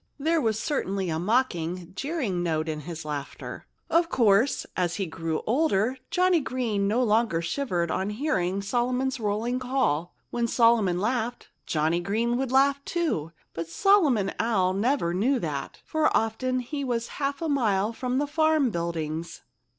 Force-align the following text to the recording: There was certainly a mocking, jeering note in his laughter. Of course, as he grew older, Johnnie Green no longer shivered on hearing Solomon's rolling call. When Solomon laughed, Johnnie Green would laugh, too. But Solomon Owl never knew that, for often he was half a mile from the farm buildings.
There 0.17 0.41
was 0.41 0.57
certainly 0.57 1.11
a 1.11 1.19
mocking, 1.19 1.93
jeering 1.93 2.41
note 2.41 2.67
in 2.67 2.79
his 2.79 3.05
laughter. 3.05 3.67
Of 3.87 4.09
course, 4.09 4.65
as 4.75 4.95
he 4.95 5.05
grew 5.05 5.43
older, 5.45 5.95
Johnnie 6.09 6.39
Green 6.39 6.87
no 6.87 7.03
longer 7.03 7.39
shivered 7.43 7.91
on 7.91 8.09
hearing 8.09 8.63
Solomon's 8.63 9.19
rolling 9.19 9.59
call. 9.59 10.15
When 10.31 10.47
Solomon 10.47 10.99
laughed, 10.99 11.49
Johnnie 11.67 11.99
Green 11.99 12.35
would 12.39 12.51
laugh, 12.51 12.83
too. 12.83 13.31
But 13.53 13.67
Solomon 13.69 14.31
Owl 14.39 14.73
never 14.73 15.13
knew 15.13 15.37
that, 15.37 15.81
for 15.85 16.07
often 16.17 16.61
he 16.61 16.83
was 16.83 17.07
half 17.21 17.39
a 17.39 17.47
mile 17.47 17.93
from 17.93 18.17
the 18.17 18.25
farm 18.25 18.71
buildings. 18.71 19.41